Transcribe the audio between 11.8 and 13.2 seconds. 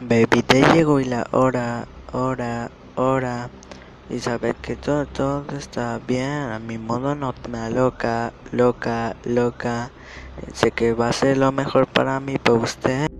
para mí, para usted.